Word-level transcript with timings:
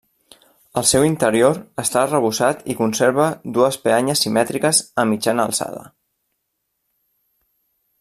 El 0.79 0.85
seu 0.91 1.03
interior 1.09 1.59
està 1.83 1.99
arrebossat 2.05 2.65
i 2.75 2.77
conserva 2.81 3.29
dues 3.59 3.79
peanyes 3.87 4.27
simètriques 4.27 4.83
a 5.05 5.09
mitjana 5.13 5.47
alçada. 5.49 5.89